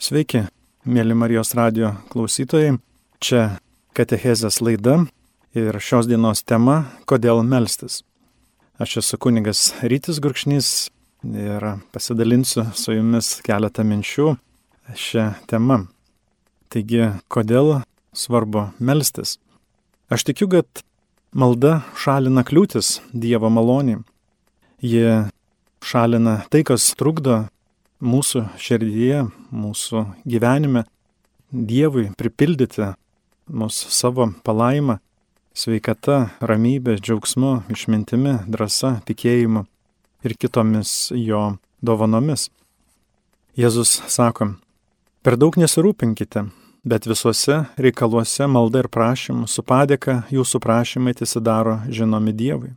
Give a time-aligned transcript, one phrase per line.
[0.00, 0.46] Sveiki,
[0.88, 2.78] mėly Marijos radio klausytojai.
[3.20, 3.58] Čia
[3.92, 4.94] Katechezės laida
[5.52, 8.00] ir šios dienos tema- kodėl melstis.
[8.80, 10.88] Aš esu kunigas Rytis Gurkšnys
[11.22, 11.60] ir
[11.92, 14.38] pasidalinsiu su jumis keletą minčių
[14.96, 15.86] šią temą.
[16.70, 19.36] Taigi, kodėl svarbu melstis?
[20.10, 20.82] Aš tikiu, kad
[21.34, 24.02] malda šalina kliūtis Dievo malonį.
[24.80, 25.28] Ji
[25.84, 27.50] šalina tai, kas trukdo
[28.00, 30.86] mūsų širdyje, mūsų gyvenime
[31.50, 32.92] Dievui pripildyti
[33.50, 35.00] mus savo palaimą,
[35.50, 39.64] sveikata, ramybė, džiaugsmu, išmintimi, drąsa, tikėjimu
[40.22, 42.48] ir kitomis jo dovanomis.
[43.58, 44.52] Jėzus sako,
[45.26, 46.44] per daug nesirūpinkite,
[46.86, 52.70] bet visuose reikaluose malda ir prašymu su padėka jūsų prašymai tisidaro žinomi Dievui.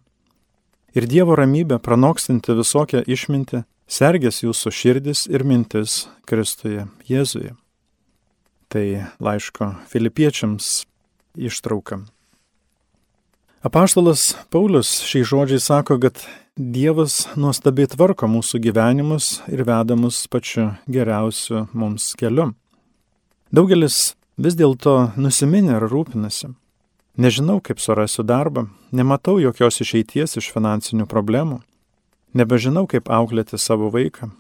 [0.98, 7.54] Ir Dievo ramybė, pranokstanti visokią išmintį, sergės jūsų širdis ir mintis Kristuje Jėzuje.
[8.72, 8.86] Tai
[9.22, 10.86] laiško filipiečiams
[11.38, 12.02] ištrauka.
[13.64, 16.20] Apaštalas Paulius šiais žodžiais sako, kad
[16.54, 22.52] Dievas nuostabiai tvarko mūsų gyvenimus ir veda mus pačiu geriausiu mums keliu.
[23.50, 26.52] Daugelis vis dėlto nusiminė ir rūpinasi.
[27.18, 31.62] Nežinau, kaip surasiu darbą, nematau jokios išeities iš finansinių problemų,
[32.38, 34.32] nebežinau, kaip auklėti savo vaiką.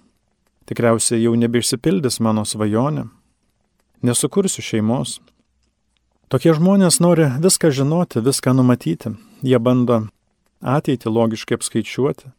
[0.69, 3.09] Tikriausiai jau nebeišsipildys mano svajonė.
[4.03, 5.19] Nesukursiu šeimos.
[6.31, 9.13] Tokie žmonės nori viską žinoti, viską numatyti.
[9.43, 10.07] Jie bando
[10.63, 12.31] ateitį logiškai apskaičiuoti.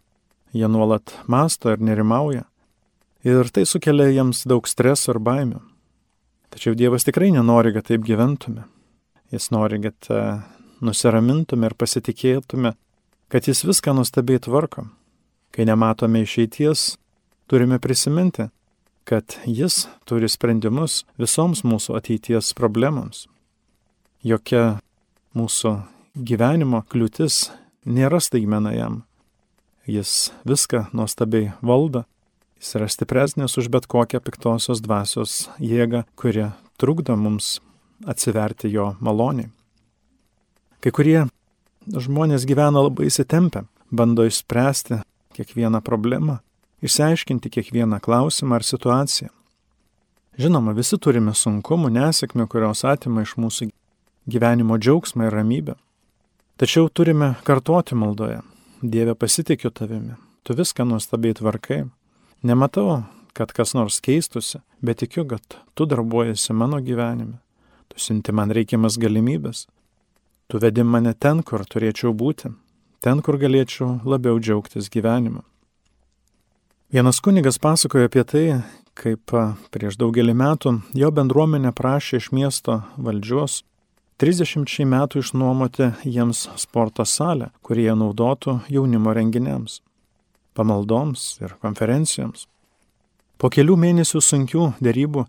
[0.54, 2.44] Jie nuolat masto ir nerimauja.
[3.24, 5.60] Ir tai sukelia jiems daug streso ir baimių.
[6.54, 8.66] Tačiau Dievas tikrai nenori, kad taip gyventume.
[9.32, 10.20] Jis nori, kad e,
[10.84, 12.74] nusiramintume ir pasitikėtume,
[13.32, 14.84] kad Jis viską nuostabiai tvarko.
[15.54, 16.96] Kai nematome išeities,
[17.46, 18.48] turime prisiminti,
[19.04, 23.28] kad Jis turi sprendimus visoms mūsų ateities problemams.
[24.24, 24.80] Jokia
[25.36, 25.76] mūsų
[26.16, 27.52] gyvenimo kliūtis
[27.86, 29.02] nėra staigmena jam.
[29.86, 32.02] Jis viską nuostabiai valdo
[32.64, 36.46] Jis yra stipresnis už bet kokią piktosios dvasios jėgą, kuri
[36.80, 37.58] trukdo mums
[38.08, 39.50] atsiverti jo maloniai.
[40.80, 41.26] Kai kurie
[41.84, 45.02] žmonės gyvena labai įsitempę, bando išspręsti
[45.34, 46.38] kiekvieną problemą,
[46.84, 49.30] išsiaiškinti kiekvieną klausimą ar situaciją.
[50.38, 53.68] Žinoma, visi turime sunkumų, nesėkmių, kurios atima iš mūsų
[54.30, 55.76] gyvenimo džiaugsmą ir ramybę.
[56.58, 58.40] Tačiau turime kartuoti maldoje.
[58.82, 61.84] Dieve pasitikiu tavimi, tu viską nuostabiai tvarkai,
[62.44, 63.02] Nematau,
[63.32, 67.38] kad kas nors keistusi, bet tikiu, kad tu darbuojasi mano gyvenime.
[67.88, 69.62] Tu sinti man reikiamas galimybės.
[70.52, 72.50] Tu vedi mane ten, kur turėčiau būti,
[73.04, 75.44] ten, kur galėčiau labiau džiaugtis gyvenimu.
[76.94, 78.46] Vienas kunigas pasakojo apie tai,
[78.96, 79.34] kaip
[79.74, 83.62] prieš daugelį metų jo bendruomenė prašė iš miesto valdžios
[84.22, 89.80] 30 metų išnuomoti jiems sporto salę, kurie naudotų jaunimo renginiams
[90.54, 92.46] pamaldoms ir konferencijoms.
[93.42, 95.26] Po kelių mėnesių sunkių dėrybų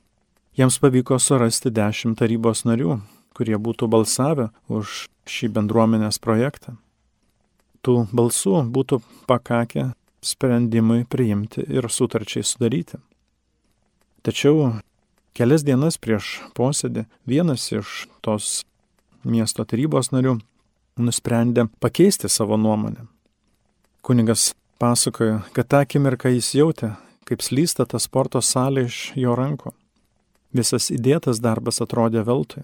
[0.60, 3.00] jiems pavyko surasti dešimt tarybos narių,
[3.34, 6.78] kurie būtų balsavę už šį bendruomenės projektą.
[7.86, 9.92] Tų balsų būtų pakakę
[10.26, 12.98] sprendimui priimti ir sutarčiai sudaryti.
[14.26, 14.80] Tačiau
[15.38, 18.64] kelias dienas prieš posėdį vienas iš tos
[19.22, 20.40] miesto tarybos narių
[20.98, 23.06] nusprendė pakeisti savo nuomonę.
[24.02, 26.94] Kunigas pasakojo, kad tą akimirką jis jautė,
[27.26, 29.74] kaip slysta ta sporto salė iš jo rankų.
[30.56, 32.64] Visas įdėtas darbas atrodė veltui.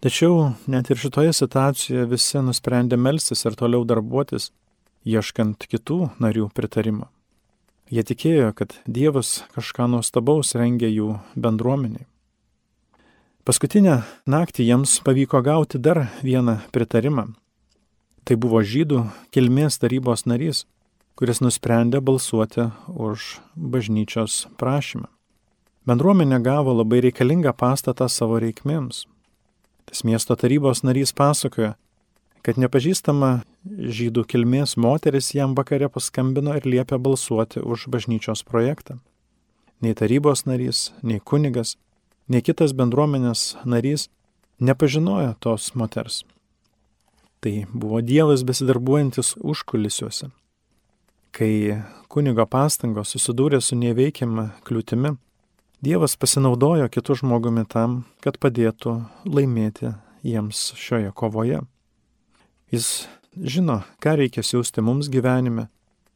[0.00, 4.48] Tačiau net ir šitoje situacijoje visi nusprendė melstis ir toliau darbuotis,
[5.04, 7.10] ieškant kitų narių pritarimo.
[7.92, 12.06] Jie tikėjo, kad Dievas kažką nuostabaus rengia jų bendruomeniai.
[13.44, 13.98] Paskutinę
[14.30, 17.26] naktį jiems pavyko gauti dar vieną pritarimą.
[18.24, 19.02] Tai buvo žydų
[19.36, 20.64] kilmės tarybos narys,
[21.18, 25.10] kuris nusprendė balsuoti už bažnyčios prašymą.
[25.84, 29.09] Bendruomenė gavo labai reikalingą pastatą savo reikmėms.
[29.90, 31.74] Tas miesto tarybos narys pasakoja,
[32.46, 39.00] kad nepažįstama žydų kilmės moteris jam vakare paskambino ir liepė balsuoti už bažnyčios projektą.
[39.82, 41.74] Nei tarybos narys, nei kunigas,
[42.28, 44.08] nei kitas bendruomenės narys
[44.60, 46.22] nepažinojo tos moters.
[47.40, 50.28] Tai buvo Dievas besidarbuojantis užkulisiuose.
[51.32, 51.80] Kai
[52.12, 55.14] kunigo pastangos susidūrė su neveikiama kliūtimi,
[55.80, 61.62] Dievas pasinaudojo kitų žmogumi tam, kad padėtų laimėti jiems šioje kovoje.
[62.68, 65.70] Jis žino, ką reikia siūsti mums gyvenime,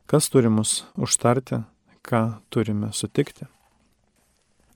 [0.04, 1.62] kas turi mus užtarti,
[2.04, 3.48] ką turime sutikti.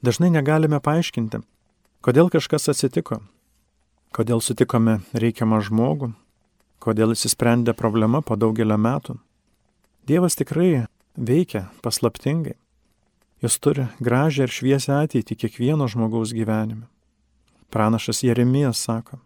[0.01, 1.43] Dažnai negalime paaiškinti,
[2.01, 3.21] kodėl kažkas atsitiko,
[4.17, 6.15] kodėl sutikome reikiamą žmogų,
[6.81, 9.19] kodėl įsisprendė problema po daugelio metų.
[10.09, 12.57] Dievas tikrai veikia paslaptingai.
[13.43, 16.89] Jis turi gražią ir šviesią ateitį kiekvieno žmogaus gyvenime.
[17.71, 19.21] Pranašas Jeremijas sako,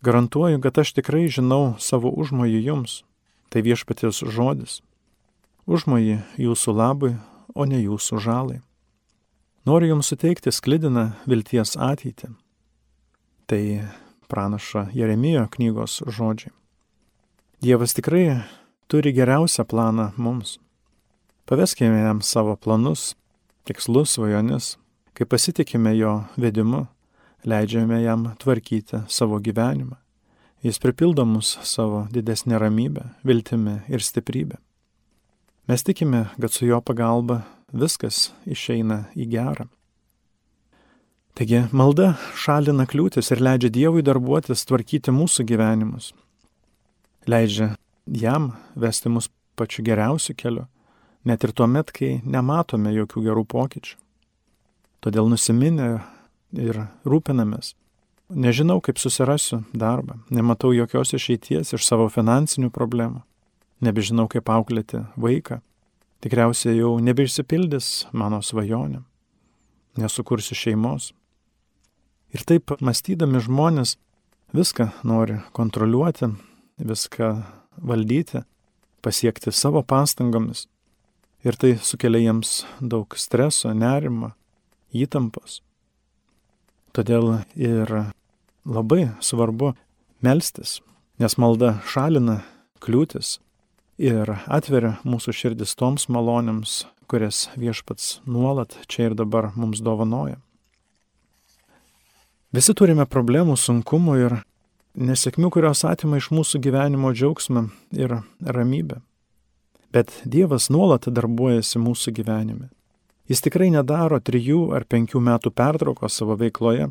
[0.00, 3.02] garantuoju, kad aš tikrai žinau savo užmojį jums,
[3.50, 4.80] tai viešpaties žodis.
[5.66, 7.12] Užmojį jūsų labui,
[7.54, 8.60] o ne jūsų žalai.
[9.66, 12.30] Noriu jums suteikti sklidiną vilties ateitį.
[13.50, 13.62] Tai
[14.30, 16.54] pranaša Jeremijo knygos žodžiai.
[17.60, 18.44] Dievas tikrai
[18.86, 20.58] turi geriausią planą mums.
[21.46, 23.14] Paveskime jam savo planus,
[23.66, 24.76] tikslus, svajonis,
[25.16, 26.86] kai pasitikime jo vedimu,
[27.46, 29.96] leidžiame jam tvarkyti savo gyvenimą.
[30.62, 34.58] Jis pripildo mus savo didesnė ramybė, viltimi ir stiprybė.
[35.66, 37.42] Mes tikime, kad su jo pagalba
[37.74, 39.66] viskas išeina į gerą.
[41.36, 46.14] Taigi malda šalina kliūtis ir leidžia Dievui darbuotis, tvarkyti mūsų gyvenimus.
[47.28, 47.74] Leidžia
[48.06, 49.28] jam vesti mus
[49.58, 50.64] pačiu geriausiu keliu
[51.26, 53.96] net ir tuo met, kai nematome jokių gerų pokyčių.
[55.02, 55.88] Todėl nusiminę
[56.56, 57.74] ir rūpinamės.
[58.30, 63.20] Nežinau, kaip susirasiu darbą, nematau jokios išeities iš savo finansinių problemų,
[63.86, 65.60] nebežinau, kaip auklėti vaiką,
[66.24, 69.04] tikriausiai jau nebeišsipildys mano svajonė,
[70.00, 71.12] nesukursiu šeimos.
[72.34, 73.94] Ir taip mąstydami žmonės
[74.56, 76.32] viską nori kontroliuoti,
[76.82, 77.30] viską
[77.78, 78.42] valdyti,
[79.06, 80.66] pasiekti savo pastangomis
[81.44, 84.32] ir tai sukelia jiems daug streso, nerimo,
[84.94, 85.60] įtampos.
[86.96, 87.92] Todėl ir
[88.64, 89.74] labai svarbu
[90.24, 90.80] melstis,
[91.20, 92.40] nes malda šalina
[92.80, 93.36] kliūtis
[93.98, 100.40] ir atveria mūsų širdis toms malonėms, kurias viešpats nuolat čia ir dabar mums dovanoja.
[102.56, 104.38] Visi turime problemų, sunkumų ir
[104.96, 109.02] nesėkmių, kurios atima iš mūsų gyvenimo džiaugsmą ir ramybę.
[109.96, 112.66] Bet Dievas nuolat darbuojasi mūsų gyvenime.
[113.32, 116.90] Jis tikrai nedaro trijų ar penkių metų pertraukos savo veikloje.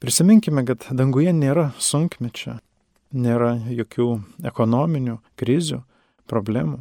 [0.00, 2.54] Prisiminkime, kad danguje nėra sunkmečio,
[3.12, 4.06] nėra jokių
[4.50, 5.82] ekonominių krizių,
[6.32, 6.78] problemų.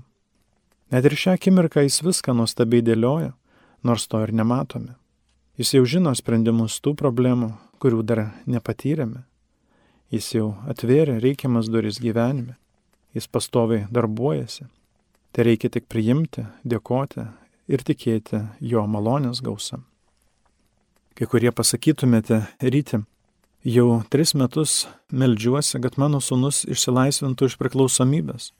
[0.95, 3.33] Net ir šią akimirką jis viską nuostabiai dėlioja,
[3.83, 4.95] nors to ir nematome.
[5.59, 7.49] Jis jau žino sprendimus tų problemų,
[7.83, 9.25] kurių dar nepatyrėme.
[10.07, 12.55] Jis jau atvėrė reikiamas duris gyvenime.
[13.11, 14.69] Jis pastoviai darbuojasi.
[15.33, 17.23] Tai reikia tik priimti, dėkoti
[17.65, 19.79] ir tikėti jo malonės gausa.
[21.17, 22.99] Kai kurie pasakytumėte, ryti,
[23.65, 28.51] jau tris metus melžiuosi, kad mano sunus išsilaisvintų iš priklausomybės,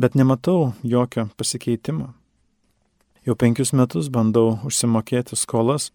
[0.00, 2.14] bet nematau jokio pasikeitimo.
[3.28, 5.90] Jau penkius metus bandau užsimokėti skolas,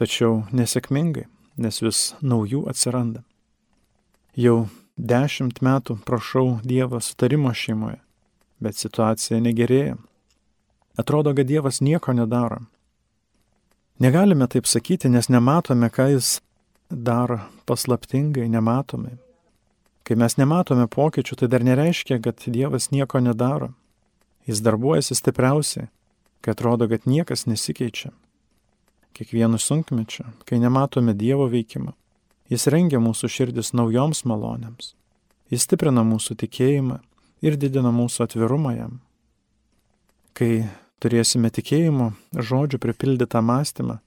[0.00, 1.26] tačiau nesėkmingai,
[1.60, 3.20] nes vis naujų atsiranda.
[4.32, 8.00] Jau dešimt metų prašau Dievo sutarimo šeimoje,
[8.62, 9.96] bet situacija negerėja.
[10.96, 12.60] Atrodo, kad Dievas nieko nedaro.
[13.98, 16.40] Negalime taip sakyti, nes nematome, ką Jis
[16.90, 19.16] daro paslaptingai, nematomai.
[20.02, 23.72] Kai mes nematome pokyčių, tai dar nereiškia, kad Dievas nieko nedaro.
[24.46, 25.86] Jis darbuojasi stipriausiai,
[26.42, 28.10] kai atrodo, kad niekas nesikeičia.
[29.14, 31.94] Kiekvienu sunkmečiu, kai nematome Dievo veikimo,
[32.50, 34.92] Jis rengia mūsų širdis naujoms malonėms.
[35.48, 36.98] Jis stiprina mūsų tikėjimą
[37.42, 39.00] ir didina mūsų atvirumą jam.
[40.32, 40.64] Kai
[41.02, 43.98] turėsime tikėjimo žodžių pripildytą mąstymą,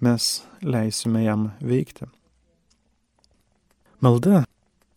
[0.00, 2.08] mes leisime jam veikti.
[4.00, 4.44] Malda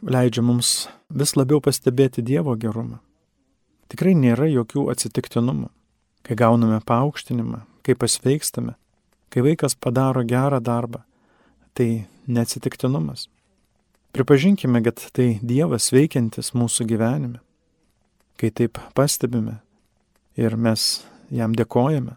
[0.02, 3.02] leidžia mums vis labiau pastebėti Dievo gerumą.
[3.92, 5.68] Tikrai nėra jokių atsitiktinumų.
[6.22, 8.76] Kai gauname paaukštinimą, kai pasveikstame,
[9.34, 11.02] kai vaikas padaro gerą darbą,
[11.74, 13.26] tai neatsitiktinumas.
[14.14, 17.42] Pripažinkime, kad tai Dievas veikiantis mūsų gyvenime
[18.42, 19.60] kai taip pastebime
[20.34, 22.16] ir mes jam dėkojame,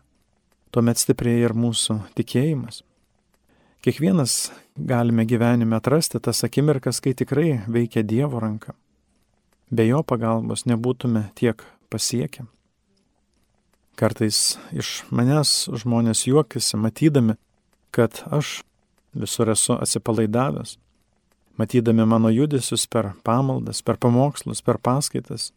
[0.73, 2.81] tuomet stiprėja ir mūsų tikėjimas.
[3.85, 8.73] Kiekvienas galime gyvenime atrasti tas akimirkas, kai tikrai veikia Dievo ranka.
[9.69, 11.61] Be jo pagalbos nebūtume tiek
[11.93, 12.47] pasiekę.
[14.01, 17.37] Kartais iš manęs žmonės juokiasi, matydami,
[17.93, 18.63] kad aš
[19.13, 20.79] visur esu atsipalaidavęs,
[21.61, 25.53] matydami mano judesius per pamaldas, per pamokslus, per paskaitas,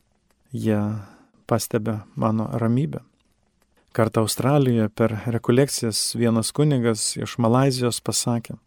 [0.51, 0.79] jie
[1.47, 3.03] pastebė mano ramybę.
[3.91, 8.57] Kartą Australijoje per rekolekcijas vienas kunigas iš Malazijos pasakė,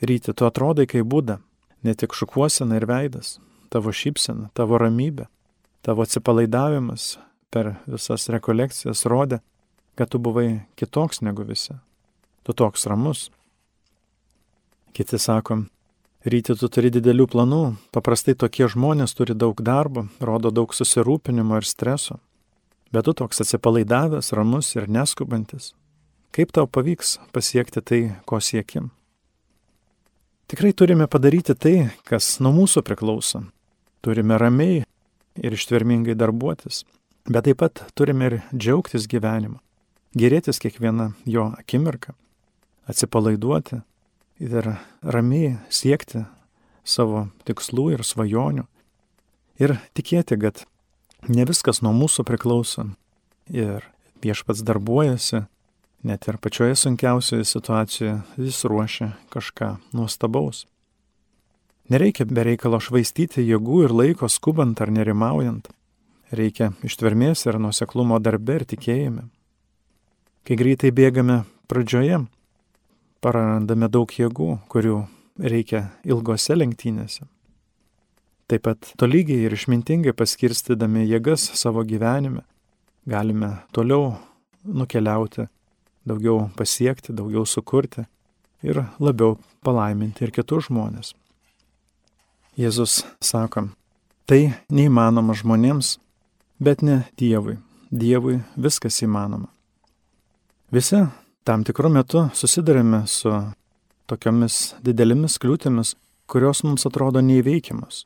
[0.00, 1.38] Ryti, tu atrodai kaip būda,
[1.80, 3.38] ne tik šukuosena ir veidas,
[3.72, 5.24] tavo šypsena, tavo ramybė,
[5.80, 7.14] tavo atsipalaidavimas
[7.48, 9.40] per visas rekolekcijas rodė,
[9.96, 11.74] kad tu buvai kitoks negu visi.
[12.42, 13.30] tu toks ramus.
[14.92, 15.64] Kiti sako,
[16.26, 17.62] ryti tu turi didelių planų,
[17.94, 22.18] paprastai tokie žmonės turi daug darbo, rodo daug susirūpinimo ir streso,
[22.92, 25.72] bet tu toks atsipalaidavęs, ramus ir neskubantis.
[26.34, 28.90] Kaip tau pavyks pasiekti tai, ko siekim?
[30.50, 33.40] Tikrai turime padaryti tai, kas nuo mūsų priklauso.
[34.04, 34.84] Turime ramiai
[35.42, 36.84] ir ištvermingai darbuotis,
[37.26, 39.58] bet taip pat turime ir džiaugtis gyvenimu,
[40.14, 42.14] gerėtis kiekvieną jo akimirką,
[42.86, 43.80] atsipalaiduoti
[44.42, 44.70] ir
[45.02, 46.24] ramiai siekti
[46.86, 48.66] savo tikslų ir svajonių
[49.62, 50.64] ir tikėti, kad
[51.28, 52.90] ne viskas nuo mūsų priklauso
[53.50, 53.86] ir
[54.22, 55.46] viešpats darbuojasi
[56.06, 60.66] Net ir pačioje sunkiausioje situacijoje jis ruošia kažką nuostabaus.
[61.90, 65.66] Nereikia bereikalo švaistyti jėgų ir laiko skubant ar nerimaujant.
[66.30, 69.26] Reikia ištvermės ir nuseklumo darbe ir tikėjime.
[70.46, 72.22] Kai greitai bėgame pradžioje,
[73.26, 75.00] prarandame daug jėgų, kurių
[75.42, 77.26] reikia ilgose lenktynėse.
[78.46, 82.44] Taip pat tolygiai ir išmintingai paskirstydami jėgas savo gyvenime
[83.06, 84.14] galime toliau
[84.64, 85.46] nukeliauti
[86.06, 88.06] daugiau pasiekti, daugiau sukurti
[88.62, 91.14] ir labiau palaiminti ir kitus žmonės.
[92.56, 93.68] Jėzus sako,
[94.26, 95.98] tai neįmanoma žmonėms,
[96.58, 97.58] bet ne Dievui.
[97.90, 99.50] Dievui viskas įmanoma.
[100.72, 101.04] Visi
[101.46, 103.30] tam tikru metu susidurime su
[104.10, 105.92] tokiomis didelėmis kliūtimis,
[106.26, 108.00] kurios mums atrodo neįveikiamos.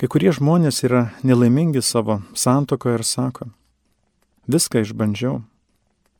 [0.00, 3.50] Kai kurie žmonės yra nelaimingi savo santokoje ir sako,
[4.48, 5.42] viską išbandžiau,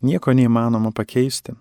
[0.05, 1.57] nieko neįmanoma pakeisti.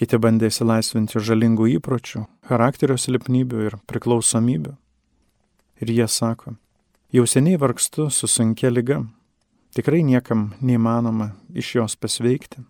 [0.00, 4.72] Kiti bandė įsilaisvinti žalingų įpročių, charakterio silpnybių ir priklausomybių.
[5.84, 6.56] Ir jie sako,
[7.12, 9.02] jau seniai vargstu su sunkia lyga,
[9.76, 12.64] tikrai niekam neįmanoma iš jos pasveikti.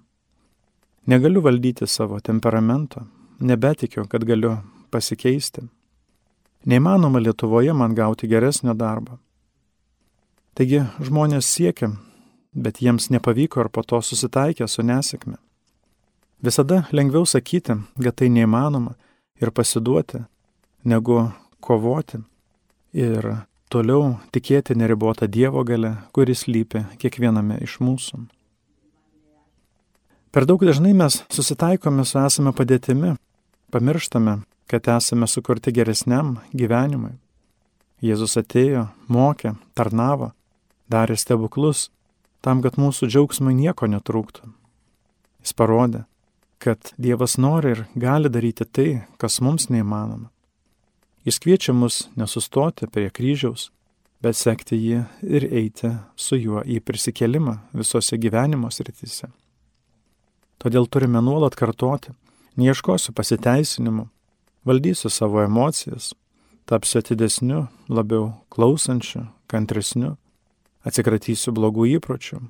[1.07, 3.03] Negaliu valdyti savo temperamento,
[3.41, 4.57] nebetikiu, kad galiu
[4.91, 5.67] pasikeisti.
[6.65, 9.19] Neįmanoma Lietuvoje man gauti geresnio darbo.
[10.55, 11.91] Taigi žmonės siekia
[12.55, 15.37] bet jiems nepavyko ir po to susitaikė su nesėkme.
[16.45, 18.95] Visada lengviau sakyti, kad tai neįmanoma
[19.43, 20.23] ir pasiduoti,
[20.85, 21.19] negu
[21.65, 22.21] kovoti
[22.95, 23.31] ir
[23.73, 28.25] toliau tikėti neribotą Dievo galę, kuris lypi kiekviename iš mūsų.
[30.35, 33.13] Per daug dažnai mes susitaikome su esame padėtimi,
[33.71, 37.13] pamirštame, kad esame sukurti geresniam gyvenimui.
[38.03, 40.33] Jėzus atėjo, mokė, tarnavo,
[40.91, 41.85] darė stebuklus
[42.43, 44.51] tam, kad mūsų džiaugsmui nieko netrūktų.
[45.45, 46.03] Jis parodė,
[46.59, 48.89] kad Dievas nori ir gali daryti tai,
[49.23, 50.33] kas mums neįmanoma.
[51.23, 53.69] Jis kviečia mus nesustoti prie kryžiaus,
[54.19, 55.01] bet sekti jį
[55.31, 59.31] ir eiti su juo į prisikelimą visose gyvenimo srityse.
[60.65, 62.15] Todėl turime nuolat kartoti,
[62.57, 64.07] neieškosiu pasiteisinimų,
[64.65, 66.15] valdysiu savo emocijas,
[66.65, 70.15] tapsiu atidesniu, labiau klausančiu, kantresniu,
[70.89, 72.41] atsikratysiu blogų įpročių,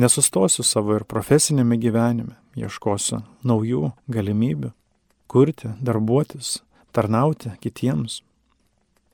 [0.00, 4.72] nesustosiu savo ir profesinėme gyvenime, ieškosiu naujų galimybių
[5.28, 8.22] kurti, darbuotis, tarnauti kitiems.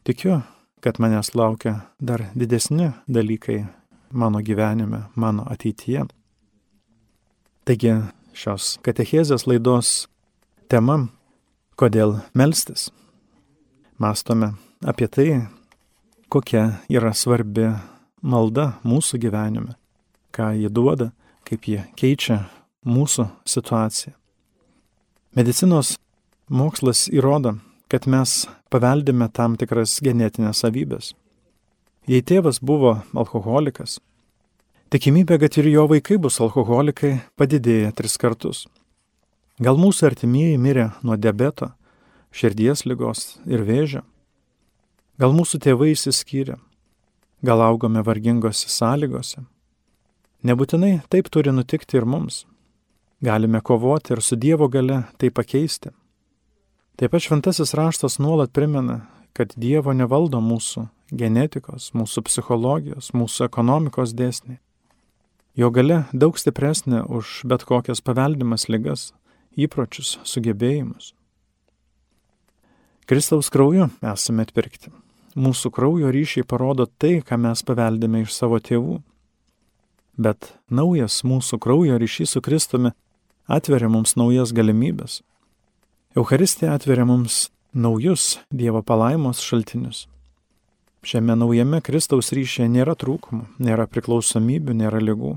[0.05, 0.43] Tikiu,
[0.85, 3.65] kad manęs laukia dar didesni dalykai
[4.13, 6.07] mano gyvenime, mano ateityje.
[7.65, 7.95] Taigi
[8.33, 10.09] šios katechezės laidos
[10.69, 11.09] tema-
[11.81, 12.91] kodėl melstis.
[13.99, 15.49] Mastome apie tai,
[16.29, 17.69] kokia yra svarbi
[18.23, 19.75] malda mūsų gyvenime,
[20.33, 21.13] ką ji duoda,
[21.45, 22.47] kaip ji keičia
[22.87, 24.15] mūsų situaciją.
[25.37, 25.99] Medicinos
[26.49, 27.59] mokslas įrodo,
[27.89, 31.15] kad mes paveldime tam tikras genetinės savybės.
[32.07, 33.99] Jei tėvas buvo alkoholikas,
[34.91, 38.65] tikimybė, kad ir jo vaikai bus alkoholikai, padidėja tris kartus.
[39.61, 41.73] Gal mūsų artimieji mirė nuo diabeto,
[42.33, 44.03] širdies lygos ir vėžio.
[45.21, 46.57] Gal mūsų tėvai įsiskyrė,
[47.43, 49.47] Gal augome vargingose sąlygose?
[50.45, 52.43] Nebūtinai taip turi nutikti ir mums.
[53.25, 55.89] Galime kovoti ir su Dievo gale tai pakeisti.
[57.01, 60.85] Taip pat šventasis raštas nuolat primena, kad Dievo nevaldo mūsų
[61.17, 64.61] genetikos, mūsų psichologijos, mūsų ekonomikos dėsniai.
[65.61, 69.11] Jo gale daug stipresnė už bet kokias paveldimas lygas,
[69.61, 71.11] įpročius, sugebėjimus.
[73.11, 74.93] Kristaus krauju esame atpirkti.
[75.37, 79.01] Mūsų kraujo ryšiai parodo tai, ką mes paveldėme iš savo tėvų.
[80.17, 82.95] Bet naujas mūsų kraujo ryšys su Kristumi
[83.45, 85.21] atveria mums naujas galimybės.
[86.17, 90.07] Euharistija atveria mums naujus Dievo palaimos šaltinius.
[91.05, 95.37] Šiame naujame Kristaus ryšyje nėra trūkumų, nėra priklausomybių, nėra lygų.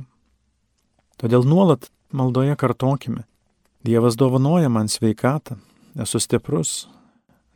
[1.23, 3.21] Todėl nuolat maldoje kartokime,
[3.87, 5.55] Dievas dovanoja man sveikatą,
[5.95, 6.89] esu stiprus,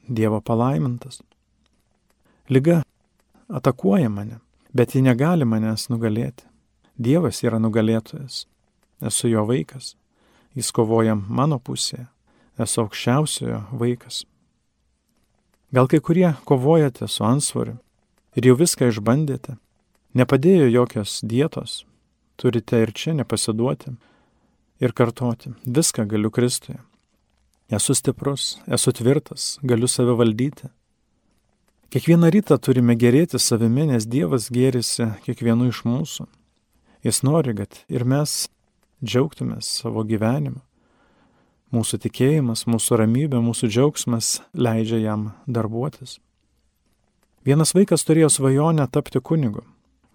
[0.07, 1.19] Dievo palaimintas.
[2.47, 2.77] Liga
[3.51, 4.39] atakuoja mane,
[4.71, 6.45] bet ji negali manęs nugalėti.
[6.95, 8.45] Dievas yra nugalėtojas,
[9.03, 9.97] esu jo vaikas,
[10.55, 12.07] jis kovoja mano pusėje,
[12.55, 14.21] esu aukščiausiojo vaikas.
[15.75, 17.75] Gal kai kurie kovojate su ansvariu
[18.31, 19.59] ir jau viską išbandėte,
[20.15, 21.81] nepadėjo jokios dietos,
[22.37, 23.95] turite ir čia nepasiduoti
[24.79, 26.79] ir kartoti, viską galiu Kristuje.
[27.69, 30.69] Esu stiprus, esu tvirtas, galiu save valdyti.
[31.91, 36.27] Kiekvieną rytą turime gerėti savimi, nes Dievas gėrisi kiekvienu iš mūsų.
[37.03, 38.47] Jis nori, kad ir mes
[39.03, 40.61] džiaugtumės savo gyvenimu.
[41.75, 46.21] Mūsų tikėjimas, mūsų ramybė, mūsų džiaugsmas leidžia jam darbuotis.
[47.47, 49.63] Vienas vaikas turėjo svajonę tapti kunigu.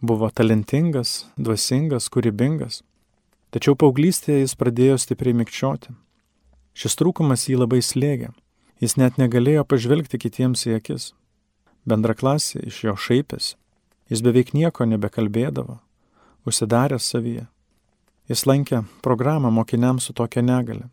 [0.02, 2.80] Buvo talentingas, dvasingas, kūrybingas.
[3.54, 5.92] Tačiau paauglystėje jis pradėjo stipriai mikčioti.
[6.74, 8.32] Šis trūkumas jį labai slėgė.
[8.82, 11.12] Jis net negalėjo pažvelgti kitiems į akis.
[11.86, 13.54] Bendraklasė iš jo šaipėsi.
[14.10, 15.78] Jis beveik nieko nebekalbėdavo,
[16.50, 17.46] užsidaręs savyje.
[18.26, 20.90] Jis lankė programą mokiniams su tokia negale.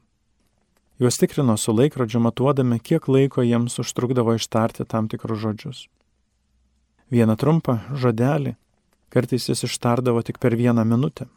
[1.01, 5.85] Juos tikrino su laikrodžiu matuodami, kiek laiko jiems užtrukdavo ištarti tam tikrus žodžius.
[7.09, 8.59] Vieną trumpą žodelį
[9.09, 11.27] kartais jis ištardavo tik per vieną minutę.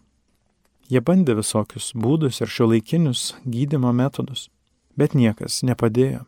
[0.93, 4.49] Jie bandė visokius būdus ir šio laikinius gydimo metodus,
[4.97, 6.27] bet niekas nepadėjo.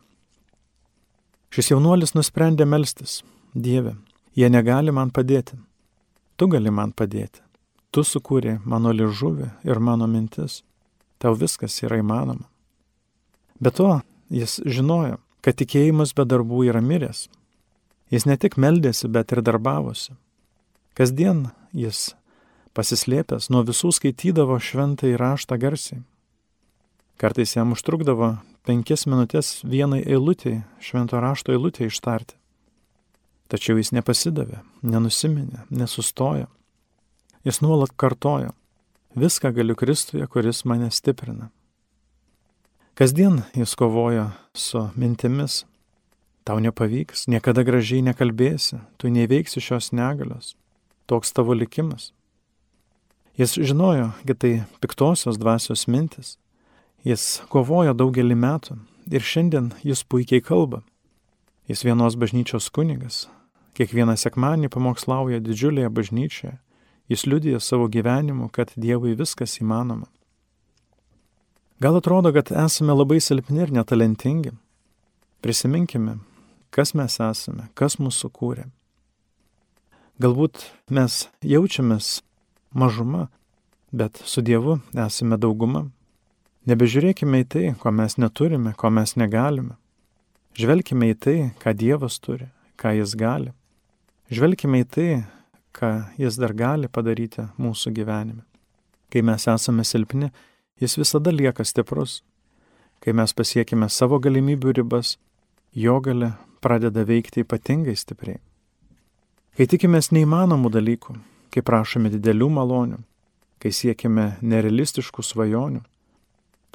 [1.53, 3.21] Šis jaunuolis nusprendė melstis,
[3.55, 3.93] Dieve,
[4.35, 5.55] jie negali man padėti,
[6.35, 7.39] tu gali man padėti,
[7.91, 10.63] tu sukūrė mano ližuvį ir mano mintis,
[11.21, 12.49] tau viskas yra įmanoma.
[13.61, 17.29] Be to, jis žinojo, kad tikėjimas be darbų yra miręs.
[18.11, 20.17] Jis ne tik meldėsi, bet ir darbavosi.
[20.95, 22.13] Kasdien jis
[22.71, 25.99] pasislėpęs nuo visų skaitydavo šventą įraštą garsiai.
[27.19, 28.29] Kartais jam užtrukdavo
[28.63, 32.39] penkias minutės vienai eilutėjai, švento rašto eilutėjai ištarti.
[33.51, 36.47] Tačiau jis nepasidavė, nenusiminė, nesustojo.
[37.43, 38.55] Jis nuolat kartojo,
[39.19, 41.51] viską galiu Kristuje, kuris mane stiprina.
[42.95, 45.65] Kasdien jis kovojo su mintimis,
[46.47, 50.55] tau nepavyks, niekada gražiai nekalbėsi, tu neveiksi šios negalios,
[51.05, 52.11] toks tavo likimas.
[53.37, 56.37] Jis žinojo, kad tai piktosios dvasios mintis.
[57.03, 58.77] Jis kovojo daugelį metų
[59.11, 60.81] ir šiandien jis puikiai kalba.
[61.67, 63.25] Jis vienos bažnyčios kunigas.
[63.75, 66.55] Kiekvieną sekmanį pamokslauja didžiulėje bažnyčioje.
[67.11, 70.07] Jis liudija savo gyvenimu, kad Dievui viskas įmanoma.
[71.79, 74.55] Gal atrodo, kad esame labai silpni ir netalentingi.
[75.43, 76.17] Prisiminkime,
[76.71, 78.69] kas mes esame, kas mūsų kūrė.
[80.15, 80.61] Galbūt
[80.95, 82.21] mes jaučiamės
[82.71, 83.25] mažuma,
[83.91, 85.89] bet su Dievu esame dauguma.
[86.71, 89.75] Nebežiūrėkime į tai, ko mes neturime, ko mes negalime.
[90.55, 92.47] Žvelkime į tai, ką Dievas turi,
[92.79, 93.51] ką Jis gali.
[94.31, 95.09] Žvelkime į tai,
[95.75, 98.47] ką Jis dar gali padaryti mūsų gyvenime.
[99.11, 100.31] Kai mes esame silpni,
[100.79, 102.21] Jis visada lieka stiprus.
[103.03, 105.17] Kai mes pasiekime savo galimybių ribas,
[105.75, 108.39] jo gale pradeda veikti ypatingai stipriai.
[109.55, 111.13] Kai tikimės neįmanomų dalykų,
[111.55, 112.97] kai prašome didelių malonių,
[113.63, 115.79] kai siekime nerealistiškų svajonių,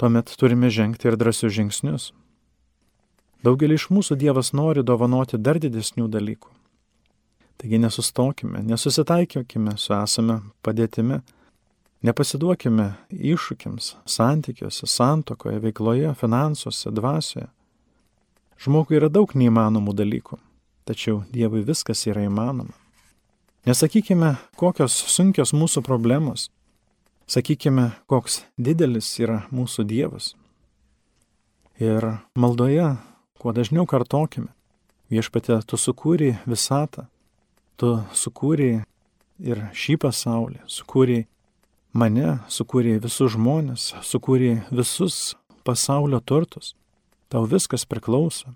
[0.01, 2.07] tuomet turime žengti ir drąsius žingsnius.
[3.45, 6.49] Daugelį iš mūsų Dievas nori dovanoti dar didesnių dalykų.
[7.61, 11.21] Taigi nesustokime, nesusitaikykime su esame padėtimi,
[12.01, 17.51] nepasiduokime iššūkiams santykiuose, santokoje, veikloje, finansuose, dvasioje.
[18.57, 20.41] Žmogui yra daug neįmanomų dalykų,
[20.85, 22.73] tačiau Dievui viskas yra įmanoma.
[23.67, 26.47] Nesakykime, kokios sunkios mūsų problemos.
[27.29, 30.33] Sakykime, koks didelis yra mūsų Dievas.
[31.81, 32.95] Ir maldoje
[33.41, 34.49] kuo dažniau kartokime.
[35.11, 37.07] Viešpatė, tu sukūrė visatą,
[37.75, 38.83] tu sukūrė
[39.41, 41.25] ir šį pasaulį, sukūrė
[41.93, 45.35] mane, sukūrė visus žmonės, sukūrė visus
[45.67, 46.75] pasaulio turtus.
[47.31, 48.53] Tau viskas priklauso.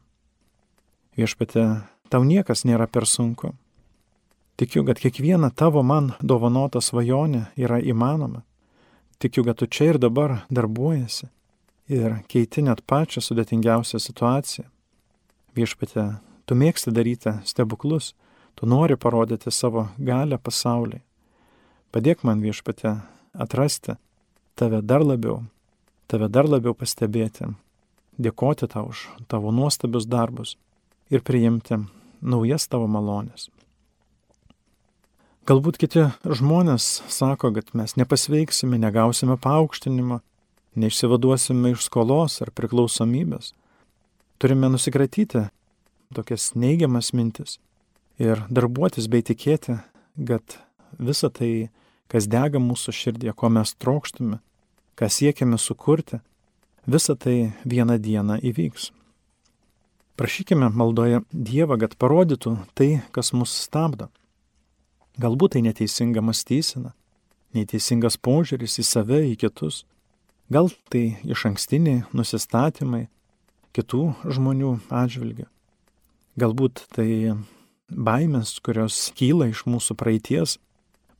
[1.16, 1.66] Viešpatė,
[2.10, 3.54] tau niekas nėra per sunku.
[4.56, 8.46] Tikiu, kad kiekviena tavo man dovanota svajonė yra įmanoma.
[9.20, 11.28] Tikiu, kad tu čia ir dabar darbuojasi
[11.92, 14.66] ir keiti net pačią sudėtingiausią situaciją.
[15.56, 16.06] Viešpatė,
[16.48, 18.14] tu mėgsti daryti stebuklus,
[18.56, 21.04] tu nori parodyti savo galę pasauliai.
[21.92, 22.98] Padėk man viešpatė
[23.34, 23.96] atrasti
[24.56, 25.44] tave dar labiau,
[26.08, 27.52] tave dar labiau pastebėti,
[28.20, 30.56] dėkoti tau už tavo nuostabius darbus
[31.12, 31.80] ir priimti
[32.22, 33.50] naujas tavo malonės.
[35.46, 40.24] Galbūt kiti žmonės sako, kad mes nepasveiksime, negausime paaukštinimo,
[40.74, 43.52] neišsivaduosime iš skolos ar priklausomybės.
[44.42, 45.46] Turime nusikratyti
[46.18, 47.60] tokias neigiamas mintis
[48.18, 49.78] ir darbuotis bei tikėti,
[50.18, 50.58] kad
[50.98, 51.70] visa tai,
[52.12, 54.40] kas dega mūsų širdį, ko mes trokštume,
[54.98, 56.24] ką siekiame sukurti,
[56.90, 58.92] visa tai vieną dieną įvyks.
[60.16, 64.08] Prašykime maldoje Dievą, kad parodytų tai, kas mus stabdo.
[65.20, 66.94] Galbūt tai neteisinga mąstysena,
[67.56, 69.84] neteisingas požiūris į save, į kitus,
[70.52, 73.06] gal tai iš ankstiniai nusistatymai
[73.76, 75.48] kitų žmonių atžvilgių.
[76.40, 77.36] Galbūt tai
[77.92, 80.58] baimės, kurios kyla iš mūsų praeities,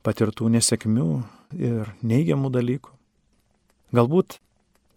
[0.04, 1.10] patirtų nesėkmių
[1.56, 2.92] ir neigiamų dalykų.
[3.96, 4.38] Galbūt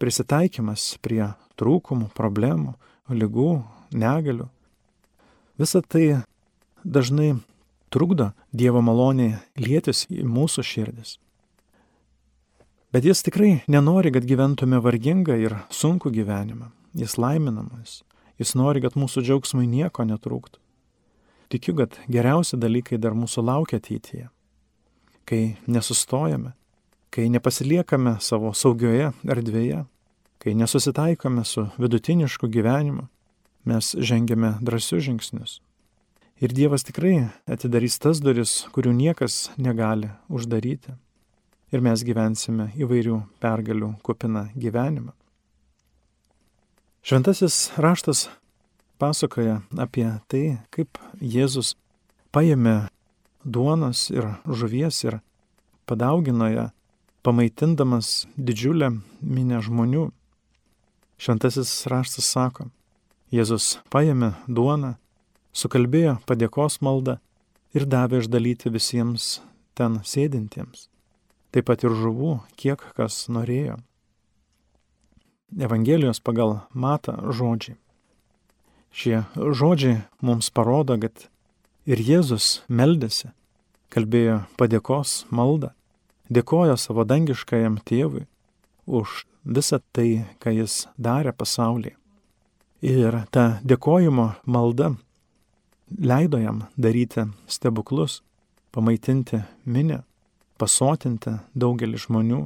[0.00, 2.74] prisitaikymas prie trūkumų, problemų,
[3.12, 3.52] lygų,
[3.92, 4.48] negalių.
[5.60, 6.22] Visa tai
[6.84, 7.34] dažnai
[7.90, 11.18] trukdo Dievo maloniai lėtis į mūsų širdis.
[12.90, 16.72] Bet jis tikrai nenori, kad gyventume vargingą ir sunkų gyvenimą.
[16.98, 18.00] Jis laiminamas.
[18.40, 20.58] Jis nori, kad mūsų džiaugsmai nieko netrūktų.
[21.50, 24.26] Tikiu, kad geriausi dalykai dar mūsų laukia ateityje.
[25.26, 26.54] Kai nesustojame,
[27.14, 29.84] kai nepasiliekame savo saugioje erdvėje,
[30.42, 33.06] kai nesusitaikome su vidutinišku gyvenimu,
[33.64, 35.60] mes žengiame drąsius žingsnius.
[36.40, 40.96] Ir Dievas tikrai atidarys tas duris, kurių niekas negali uždaryti.
[41.70, 45.12] Ir mes gyvensime įvairių pergalių kupiną gyvenimą.
[47.04, 48.28] Šventasis raštas
[48.98, 51.74] pasakoja apie tai, kaip Jėzus
[52.32, 52.88] paėmė
[53.44, 55.20] duonos ir žuvies ir
[55.88, 56.66] padaugino ją,
[57.22, 60.10] pamaitindamas didžiulę minę žmonių.
[61.20, 62.70] Šventasis raštas sako,
[63.30, 64.96] Jėzus paėmė duoną,
[65.54, 67.20] sukalbėjo padėkos maldą
[67.78, 69.36] ir davė išdalyti visiems
[69.78, 70.88] ten sėdintiems.
[71.54, 73.76] Taip pat ir žuvų, kiek kas norėjo.
[75.58, 77.78] Evangelijos pagal matą žodžiai.
[78.90, 81.28] Šie žodžiai mums parodo, kad
[81.86, 83.30] ir Jėzus meldėsi,
[83.94, 85.70] kalbėjo padėkos maldą,
[86.30, 88.26] dėkojo savo dangiškajam tėvui
[88.90, 91.99] už visą tai, ką jis darė pasaulyje.
[92.80, 94.94] Ir ta dėkojimo malda
[95.98, 98.22] leido jam daryti stebuklus,
[98.72, 100.02] pamaitinti minę,
[100.56, 102.40] pasotinti daugelį žmonių,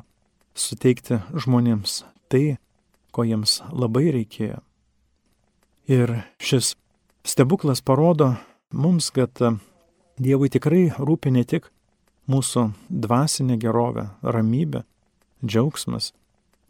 [0.54, 2.56] suteikti žmonėms tai,
[3.14, 4.58] ko jiems labai reikėjo.
[5.86, 6.74] Ir šis
[7.26, 8.34] stebuklas parodo
[8.72, 9.38] mums, kad
[10.14, 11.64] Dievui tikrai rūpi ne tik
[12.30, 14.84] mūsų dvasinė gerovė, ramybė,
[15.42, 16.12] džiaugsmas,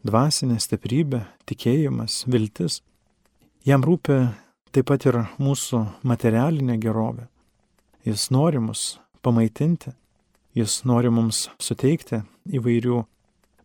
[0.01, 2.81] dvasinė stiprybė, tikėjimas, viltis.
[3.65, 4.13] Jam rūpi
[4.77, 7.23] taip pat ir mūsų materialinė gerovė.
[8.05, 9.89] Jis nori mus pamaitinti,
[10.53, 12.99] jis nori mums suteikti įvairių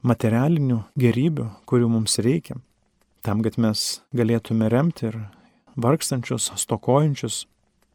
[0.00, 2.56] materialinių gerybių, kurių mums reikia,
[3.20, 5.18] tam, kad mes galėtume remti ir
[5.76, 7.42] vargstančius, stokojančius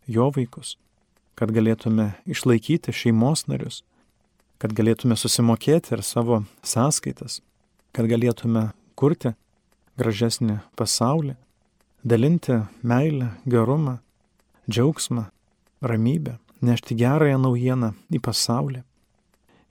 [0.06, 0.76] jo vaikus,
[1.34, 3.80] kad galėtume išlaikyti šeimos narius,
[4.62, 7.40] kad galėtume susimokėti ir savo sąskaitas,
[7.98, 9.34] kad galėtume kurti
[9.98, 11.34] gražesnį pasaulį,
[12.06, 13.98] dalinti meilę, gerumą,
[14.70, 15.24] džiaugsmą,
[15.82, 18.84] ramybę, nešti gerąją naujieną į pasaulį.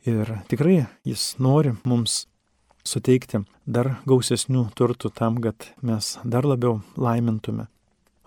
[0.05, 2.27] Ir tikrai jis nori mums
[2.85, 7.69] suteikti dar gausesnių turtų tam, kad mes dar labiau laimintume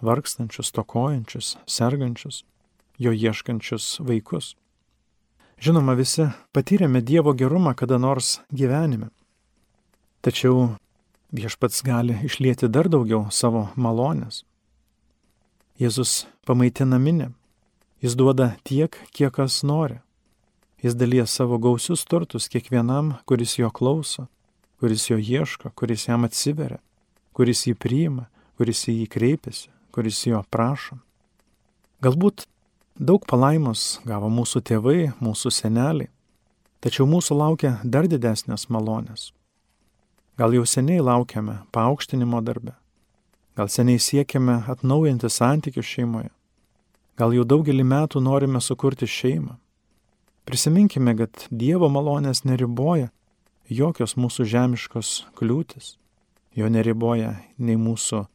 [0.02, 2.43] vargstančius, tokojančius, sergančius,
[2.98, 4.56] jo ieškančius vaikus.
[5.60, 9.10] Žinoma, visi patyrėme Dievo gerumą kada nors gyvenime.
[10.22, 10.78] Tačiau
[11.34, 14.44] viešpats gali išlieti dar daugiau savo malonės.
[15.78, 17.32] Jėzus pamaitina minę.
[18.02, 20.00] Jis duoda tiek, kiek kas nori.
[20.84, 24.28] Jis dalyja savo gausius turtus kiekvienam, kuris jo klauso,
[24.80, 26.78] kuris jo ieško, kuris jam atsiveria,
[27.34, 31.00] kuris jį priima, kuris į jį kreipiasi kuris jo prašo.
[32.06, 32.44] Galbūt
[33.02, 36.12] daug palaimos gavo mūsų tėvai, mūsų seneliai,
[36.86, 39.32] tačiau mūsų laukia dar didesnės malonės.
[40.38, 42.76] Gal jau seniai laukiame paaukštinimo darbe,
[43.58, 46.30] gal seniai siekiame atnaujinti santykius šeimoje,
[47.17, 49.56] gal jau daugelį metų norime sukurti šeimą.
[50.45, 53.10] Prisiminkime, kad Dievo malonės neriboja
[53.67, 55.95] jokios mūsų žemiškos kliūtis,
[56.56, 58.28] jo neriboja nei mūsų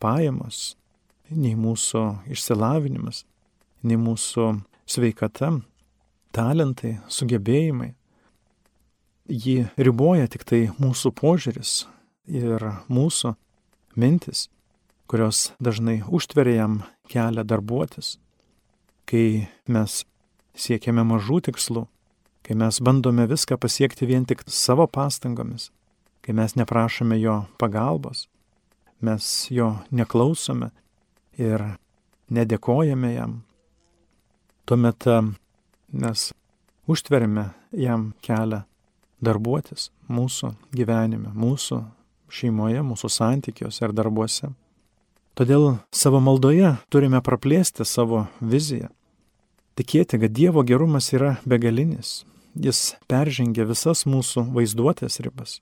[0.00, 0.76] pajamos,
[1.30, 3.24] nei mūsų išsilavinimas,
[3.82, 4.52] nei mūsų
[4.86, 5.56] sveikata,
[6.30, 7.96] talentai, sugebėjimai.
[9.30, 11.84] Jį riboja tik tai mūsų požiūris
[12.26, 13.36] ir mūsų
[13.94, 14.48] mintis,
[15.06, 16.74] kurios dažnai užtveria jam
[17.10, 18.16] kelią darbuotis.
[19.06, 20.02] Kai mes
[20.58, 21.84] siekiame mažų tikslų,
[22.42, 25.68] kai mes bandome viską pasiekti vien tik savo pastangomis,
[26.26, 28.26] kai mes neprašome jo pagalbos,
[28.98, 30.72] mes jo neklausome
[31.38, 31.62] ir
[32.34, 33.38] nedėkojame jam,
[34.66, 35.20] tuomet e,
[36.02, 36.26] mes
[36.90, 37.46] užtveriame
[37.78, 38.64] jam kelią
[39.24, 41.82] darbuotis mūsų gyvenime, mūsų
[42.30, 44.52] šeimoje, mūsų santykiuose ir darbuose.
[45.38, 48.90] Todėl savo maldoje turime praplėsti savo viziją.
[49.78, 52.24] Tikėti, kad Dievo gerumas yra begalinis.
[52.58, 55.60] Jis peržengia visas mūsų vaizduotės ribas.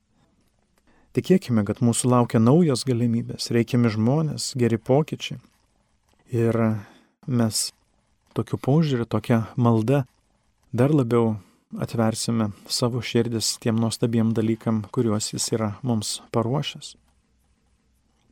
[1.16, 5.38] Tikėkime, kad mūsų laukia naujos galimybės, reikiami žmonės, geri pokyčiai.
[6.32, 6.56] Ir
[7.26, 7.68] mes
[8.36, 10.04] tokiu požiūriu, tokia malda
[10.72, 11.36] dar labiau
[11.76, 16.94] atversime savo širdis tiem nuostabiem dalykam, kuriuos jis yra mums paruošęs.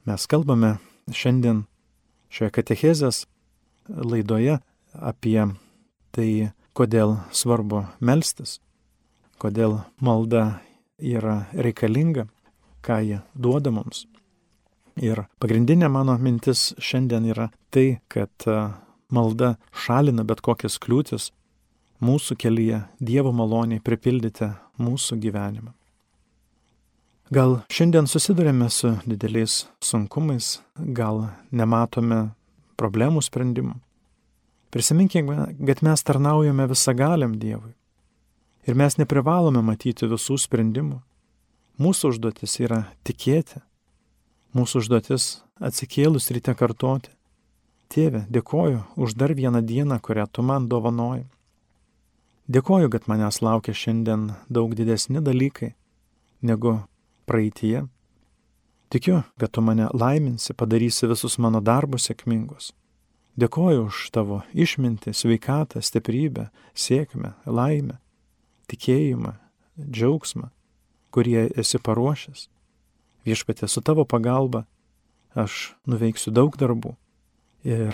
[0.06, 0.76] Mes kalbame
[1.12, 1.64] šiandien
[2.32, 3.24] šioje katechezės
[3.88, 4.60] laidoje
[4.94, 5.40] apie
[6.16, 6.30] tai,
[6.76, 8.58] kodėl svarbu melstis,
[9.42, 10.60] kodėl malda
[10.98, 12.26] yra reikalinga,
[12.80, 14.06] ką ji duoda mums.
[14.96, 18.32] Ir pagrindinė mano mintis šiandien yra tai, kad
[19.12, 21.32] malda šalina bet kokias kliūtis
[22.02, 25.72] mūsų kelyje Dievo maloniai pripildyti mūsų gyvenimą.
[27.34, 32.28] Gal šiandien susidurėme su dideliais sunkumais, gal nematome
[32.78, 33.74] problemų sprendimų.
[34.70, 37.72] Prisiminkime, kad mes tarnaujame visagaliam Dievui.
[38.66, 41.00] Ir mes neprivalome matyti visų sprendimų.
[41.82, 43.58] Mūsų užduotis yra tikėti.
[44.54, 45.26] Mūsų užduotis
[45.58, 47.10] atsikėlus ryte kartoti.
[47.90, 51.26] Tėve, dėkoju už dar vieną dieną, kurią tu man dovanoji.
[52.46, 55.72] Dėkoju, kad manęs laukia šiandien daug didesni dalykai
[56.46, 56.76] negu
[57.26, 57.88] praeitie.
[58.94, 62.70] Tikiu, kad tu mane laiminsi, padarysi visus mano darbus sėkmingus.
[63.36, 67.98] Dėkoju už tavo išmintį, sveikatą, stiprybę, sėkmę, laimę,
[68.70, 69.34] tikėjimą,
[69.82, 70.52] džiaugsmą,
[71.10, 72.46] kurie esi paruošęs.
[73.26, 74.62] Viešpatė su tavo pagalba
[75.34, 76.94] aš nuveiksiu daug darbų
[77.66, 77.90] ir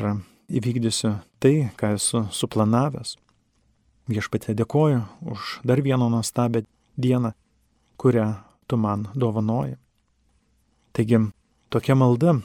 [0.52, 3.16] įvykdysiu tai, ką esu suplanavęs.
[4.10, 6.64] Viešpatė dėkoju už dar vieną nuostabią
[6.98, 7.32] dieną,
[7.96, 8.34] kurią
[8.66, 9.76] tu man dovanoji.
[10.92, 11.18] Taigi,
[11.70, 12.40] tokia malda.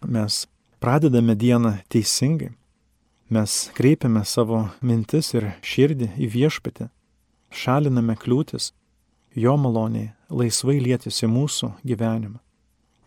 [0.00, 0.46] Mes
[0.80, 2.52] pradedame dieną teisingai,
[3.28, 6.86] mes kreipiame savo mintis ir širdį į viešpatį,
[7.52, 8.70] šaliname kliūtis,
[9.36, 12.40] jo maloniai laisvai lėtis į mūsų gyvenimą,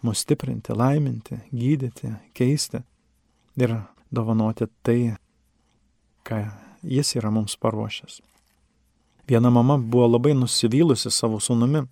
[0.05, 2.83] mus stiprinti, laiminti, gydyti, keisti
[3.57, 3.79] ir
[4.13, 5.15] dovanoti tai,
[6.27, 6.43] ką
[6.83, 8.21] jis yra mums paruošęs.
[9.27, 11.85] Viena mama buvo labai nusivylusi savo sūnumi.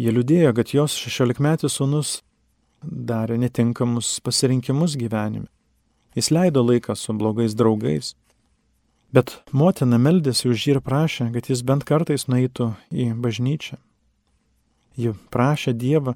[0.00, 2.20] Jie liūdėjo, kad jos šešiolikmetis sūnus
[2.82, 5.48] darė netinkamus pasirinkimus gyvenime.
[6.16, 8.14] Jis leido laiką su blogais draugais.
[9.10, 13.78] Bet motina meldėsi už jį ir prašė, kad jis bent kartais nueitų į bažnyčią.
[15.00, 16.14] Ji prašė Dievą,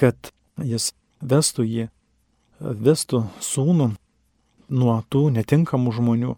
[0.00, 0.30] kad
[0.62, 1.88] jis vestų jį,
[2.60, 3.90] vestų sūnų
[4.70, 6.36] nuo tų netinkamų žmonių,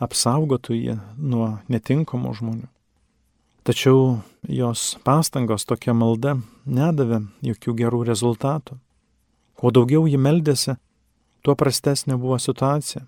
[0.00, 2.68] apsaugotų jį nuo netinkamų žmonių.
[3.64, 8.78] Tačiau jos pastangos tokia malda nedavė jokių gerų rezultatų.
[9.60, 10.78] Kuo daugiau ji meldėsi,
[11.44, 13.04] tuo prastesnė buvo situacija.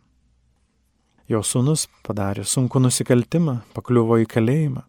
[1.33, 4.85] Jo sūnus padarė sunku nusikaltimą, pakliuvo į kalėjimą.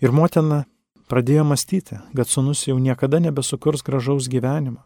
[0.00, 0.64] Ir motina
[1.12, 4.80] pradėjo mąstyti, kad sūnus jau niekada nebesukurs gražaus gyvenimo.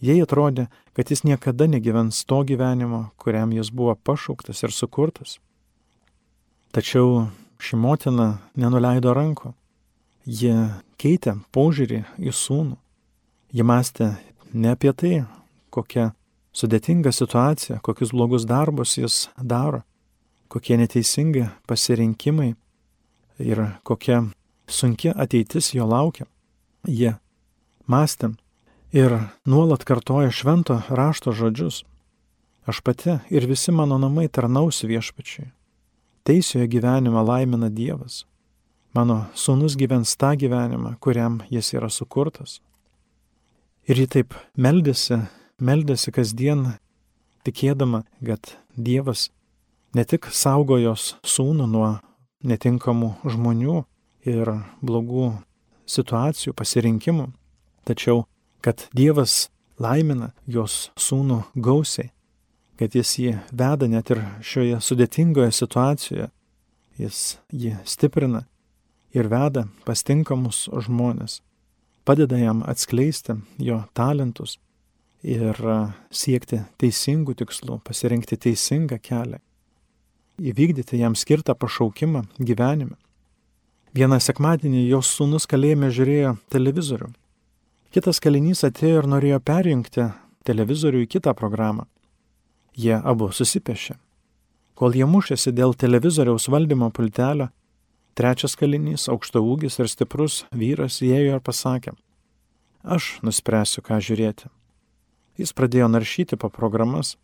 [0.00, 5.38] Jei atrodė, kad jis niekada negyvens to gyvenimo, kuriam jis buvo pašauktas ir sukurtas.
[6.70, 7.26] Tačiau
[7.58, 9.54] ši motina nenuleido rankų.
[10.28, 10.54] Ji
[11.00, 12.76] keitė požiūrį į sūnų.
[13.50, 14.12] Ji mąstė
[14.52, 15.14] ne apie tai,
[15.74, 16.12] kokia
[16.54, 19.82] sudėtinga situacija, kokius blogus darbus jis daro,
[20.52, 22.52] kokie neteisingi pasirinkimai
[23.42, 24.26] ir kokia
[24.68, 26.28] sunki ateitis jo laukia.
[26.86, 27.16] Jie
[27.88, 28.36] mąstė
[28.92, 31.84] ir nuolat kartoja švento rašto žodžius.
[32.66, 35.48] Aš pati ir visi mano namai tarnaus viešpačiui.
[36.22, 38.26] Teisioje gyvenimą laimina Dievas.
[38.92, 42.60] Mano sūnus gyvens tą gyvenimą, kuriam jis yra sukurtas.
[43.88, 45.22] Ir ji taip meldėsi,
[45.60, 46.74] meldėsi kasdien,
[47.44, 49.30] tikėdama, kad Dievas
[49.96, 51.92] ne tik saugo jos sūnų nuo
[52.44, 53.82] netinkamų žmonių
[54.28, 54.52] ir
[54.84, 55.30] blogų
[55.88, 57.30] situacijų, pasirinkimų,
[57.88, 58.26] tačiau
[58.60, 62.10] kad Dievas laimina jos sūnų gausiai,
[62.78, 66.28] kad jis jį veda net ir šioje sudėtingoje situacijoje,
[66.98, 68.44] jis jį stiprina
[69.14, 71.40] ir veda pastinkamus žmonės,
[72.04, 74.58] padeda jam atskleisti jo talentus
[75.22, 75.58] ir
[76.10, 79.40] siekti teisingų tikslų, pasirinkti teisingą kelią,
[80.38, 82.96] įvykdyti jam skirtą pašaukimą gyvenime.
[83.94, 87.08] Vieną sekmadienį jos sūnus kalėjime žiūrėjo televizorių.
[87.88, 90.10] Kitas kalinys atėjo ir norėjo perjungti
[90.44, 91.86] televizorių į kitą programą.
[92.76, 93.94] Jie abu susipešė.
[94.78, 97.48] Kol jie mušėsi dėl televizoriaus valdymo pultelio,
[98.14, 101.94] trečias kalinys, aukšto ūgis ir stiprus vyras įėjo ir pasakė,
[102.84, 104.50] aš nuspręsiu, ką žiūrėti.
[105.40, 107.14] Jis pradėjo naršyti po programas,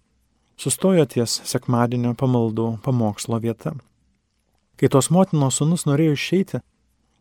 [0.57, 3.75] sustojo ties sekmadienio pamaldų pamokslo vieta.
[4.81, 6.63] Kai tos motinos sunus norėjo išeiti,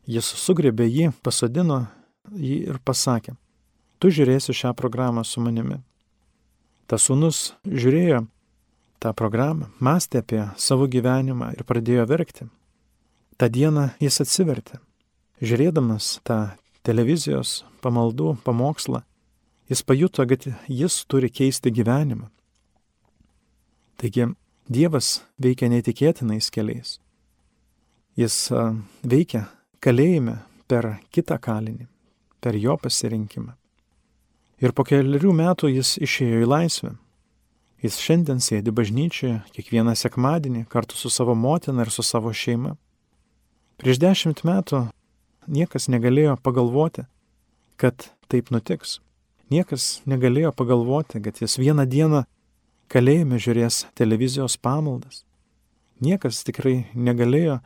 [0.08, 1.84] jis sugrėbė jį, pasodino
[2.32, 3.36] jį ir pasakė,
[4.00, 5.80] tu žiūrėsi šią programą su manimi.
[6.88, 8.26] Tas sunus žiūrėjo
[9.04, 12.48] tą programą, mąstė apie savo gyvenimą ir pradėjo verkti.
[13.38, 14.80] Ta diena jis atsivertė.
[15.44, 19.02] Žiūrėdamas tą televizijos pamaldų pamokslą,
[19.72, 22.30] jis pajuto, kad jis turi keisti gyvenimą.
[24.00, 24.30] Taigi
[24.64, 26.96] Dievas veikia neįtikėtinais keliais.
[28.16, 28.48] Jis
[29.04, 29.48] veikia
[29.84, 30.38] kalėjime
[30.72, 31.88] per kitą kalinį,
[32.44, 33.56] per jo pasirinkimą.
[34.64, 36.92] Ir po keliarių metų jis išėjo į laisvę.
[37.84, 42.76] Jis šiandien sėdi bažnyčioje kiekvieną sekmadienį kartu su savo motina ir su savo šeima.
[43.80, 44.86] Prieš dešimt metų
[45.52, 47.04] niekas negalėjo pagalvoti,
[47.76, 49.02] kad taip nutiks.
[49.52, 52.24] Niekas negalėjo pagalvoti, kad jis vieną dieną
[52.88, 55.26] kalėjime žiūrės televizijos pamaldas.
[56.04, 57.60] Niekas tikrai negalėjo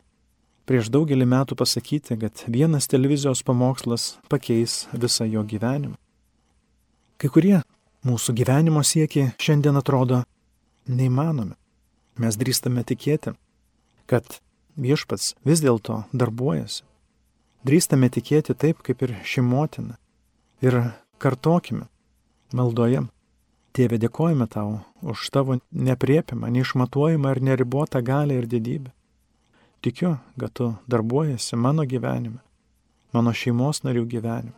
[0.68, 5.96] prieš daugelį metų pasakyti, kad vienas televizijos pamokslas pakeis visą jo gyvenimą.
[7.18, 7.56] Kai kurie
[8.06, 10.22] mūsų gyvenimo siekiai šiandien atrodo
[10.88, 11.56] neįmanomi.
[12.18, 13.34] Mes drįstame tikėti,
[14.10, 14.40] kad
[14.78, 16.84] viešpats vis dėlto darbuojasi.
[17.66, 19.96] Drįstame tikėti taip, kaip ir ši motina.
[20.62, 21.88] Ir kartokime
[22.54, 23.06] maldoje.
[23.74, 28.90] Tėve, dėkojame tau už tavo nepriepimą, neišmatuojamą ir neribotą galę ir didybę.
[29.80, 32.40] Tikiu, kad tu darbuojasi mano gyvenime,
[33.14, 34.56] mano šeimos narių gyvenime.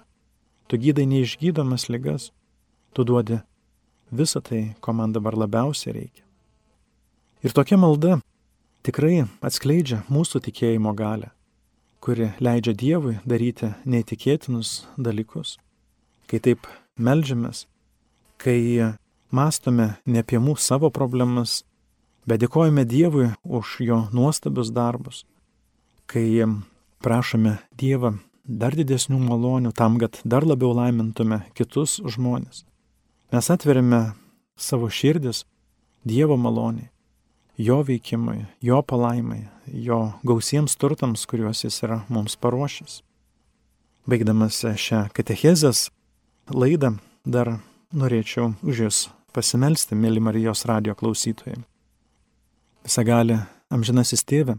[0.71, 2.31] Tu gydai neišgydomas ligas,
[2.95, 3.41] tu duodi
[4.11, 6.25] visą tai, ko man dabar labiausiai reikia.
[7.45, 8.19] Ir tokia malda
[8.87, 11.31] tikrai atskleidžia mūsų tikėjimo galę,
[12.01, 15.59] kuri leidžia Dievui daryti neįtikėtinus dalykus.
[16.29, 17.67] Kai taip melžiamės,
[18.41, 18.97] kai
[19.33, 21.63] mąstome ne apie mūsų savo problemas,
[22.27, 25.25] bet dėkojame Dievui už jo nuostabius darbus,
[26.11, 26.45] kai
[27.01, 32.65] prašome Dievą dar didesnių malonių tam, kad dar labiau laimintume kitus žmonės.
[33.31, 34.13] Mes atveriame
[34.59, 35.45] savo širdis
[36.05, 36.89] Dievo maloniai,
[37.61, 43.03] jo veikimui, jo palaimai, jo gausiems turtams, kuriuos jis yra mums paruošęs.
[44.09, 45.91] Baigdamas šią katechezės
[46.51, 47.59] laidą dar
[47.93, 49.03] norėčiau už jūs
[49.37, 51.61] pasimelsti, mėly Marijos radio klausytojai.
[52.87, 53.37] Visagali
[53.69, 54.57] amžinasis tėve,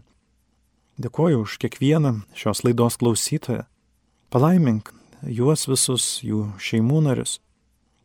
[1.02, 3.64] dėkoju už kiekvieną šios laidos klausytoją.
[4.30, 4.92] Palaimink
[5.26, 7.38] juos visus, jų šeimų narius.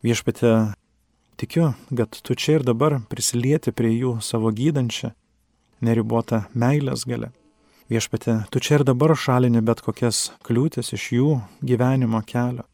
[0.05, 0.73] Viešpatė,
[1.37, 5.13] tikiu, kad tu čia ir dabar prisilieti prie jų savo gydančią,
[5.81, 7.31] neribotą meilės galę.
[7.87, 11.29] Viešpatė, tu čia ir dabar šalini bet kokias kliūtis iš jų
[11.63, 12.65] gyvenimo kelio.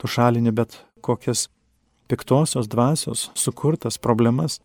[0.00, 1.46] Tu šalini bet kokias
[2.08, 4.58] piktosios dvasios sukurtas problemas,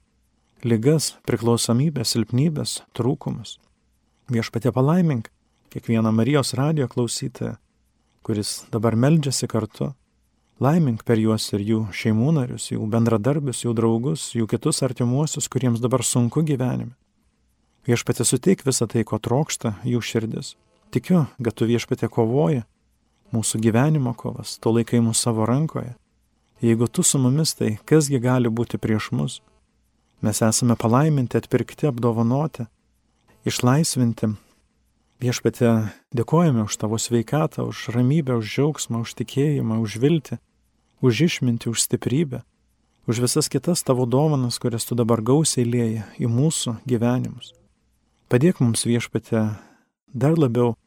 [0.67, 3.58] ligas, priklausomybės, silpnybės, trūkumus.
[4.32, 5.30] Viešpatė palaimink
[5.73, 7.58] kiekvieną Marijos radio klausytoją,
[8.23, 9.93] kuris dabar meldžiasi kartu.
[10.63, 15.82] Laimink per juos ir jų šeimų narius, jų bendradarbius, jų draugus, jų kitus artimuosius, kuriems
[15.84, 16.93] dabar sunku gyvenime.
[17.89, 20.54] Viešpatė suteik visą tai, ko trokšta jų širdis.
[20.93, 22.63] Tikiu, kad tu viešpatė kovoji
[23.34, 25.97] mūsų gyvenimo kovas, tu laikai mūsų savo rankoje
[26.63, 29.41] Jeigu tu su mumis, tai kasgi gali būti prieš mus?
[30.23, 32.63] Mes esame palaiminti, atpirkti, apdovanoti,
[33.43, 34.29] išlaisvinti.
[35.19, 35.71] Viešpatė,
[36.15, 40.39] dėkojame už tavo sveikatą, už ramybę, už džiaugsmą, už tikėjimą, už viltį,
[41.03, 42.39] už išmintį, už stiprybę,
[43.07, 47.51] už visas kitas tavo dovanas, kurias tu dabar gausiai lėji į mūsų gyvenimus.
[48.31, 49.43] Padėk mums viešpatė
[50.15, 50.77] dar labiau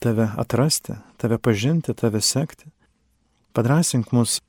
[0.00, 2.72] tave atrasti, tave pažinti, tave sekti.
[3.52, 4.40] Padrasink mus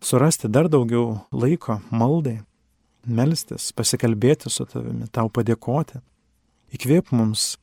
[0.00, 2.40] surasti dar daugiau laiko maldai,
[3.08, 6.02] melstis, pasikalbėti su tavimi, tau padėkoti.
[6.76, 7.56] Įkvėp mums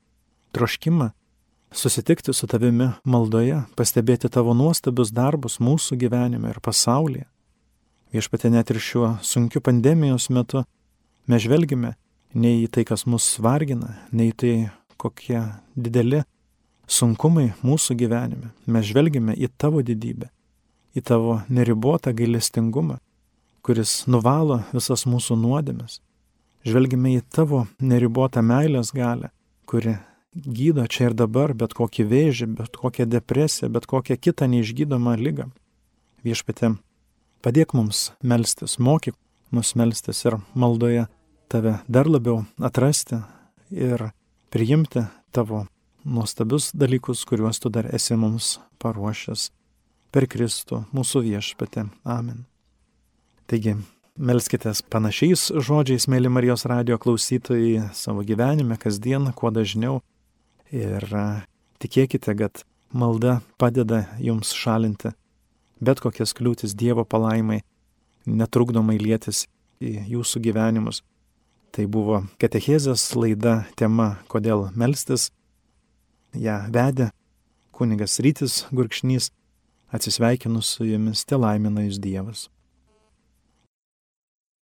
[0.56, 1.12] troškimą
[1.76, 7.28] susitikti su tavimi maldoje, pastebėti tavo nuostabius darbus mūsų gyvenime ir pasaulyje.
[8.16, 10.64] Viešpatė net ir šiuo sunkiu pandemijos metu
[11.28, 11.96] mes žvelgime
[12.36, 14.54] ne į tai, kas mus vargina, ne į tai,
[14.98, 15.42] kokie
[15.76, 16.24] dideli
[16.88, 18.52] sunkumai mūsų gyvenime.
[18.66, 20.30] Mes žvelgime į tavo didybę,
[20.96, 23.00] į tavo neribotą gailestingumą,
[23.66, 26.00] kuris nuvalo visas mūsų nuodėmes.
[26.66, 29.32] Žvelgime į tavo neribotą meilės galę,
[29.70, 29.98] kuri
[30.36, 35.50] gydo čia ir dabar bet kokį vėžį, bet kokią depresiją, bet kokią kitą neišgydomą lygą.
[36.26, 36.76] Viešpatė,
[37.46, 39.18] padėk mums melstis, mokyk
[39.54, 41.08] mus melstis ir maldoje
[41.50, 43.22] tave dar labiau atrasti
[43.72, 44.10] ir
[44.54, 45.66] priimti tavo
[46.06, 49.50] nuostabius dalykus, kuriuos tu dar esi mums paruošęs
[50.14, 51.90] per Kristų, mūsų viešpatė.
[52.06, 52.46] Amen.
[53.52, 53.76] Taigi,
[54.18, 60.00] melskitės panašiais žodžiais, mėly Marijos radio klausytojai, savo gyvenime, kasdien, kuo dažniau.
[60.74, 61.06] Ir
[61.84, 65.14] tikėkite, kad malda padeda jums šalinti
[65.80, 67.62] bet kokias kliūtis Dievo palaimai,
[68.26, 69.46] netrukdomai lėtis
[69.84, 71.02] į jūsų gyvenimus.
[71.76, 75.30] Tai buvo Katechezės laida tema Kodėl melstis.
[76.36, 77.12] Ja vedė
[77.76, 79.32] kunigas Rytis Gurkšnys.
[79.96, 82.48] Atsisveikinu su jumis, te laimina jūs Dievas.